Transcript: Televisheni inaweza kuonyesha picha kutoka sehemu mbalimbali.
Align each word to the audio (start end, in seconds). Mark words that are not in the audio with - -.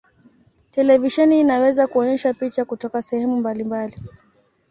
Televisheni 0.71 1.39
inaweza 1.39 1.87
kuonyesha 1.87 2.33
picha 2.33 2.65
kutoka 2.65 3.01
sehemu 3.01 3.37
mbalimbali. 3.37 3.95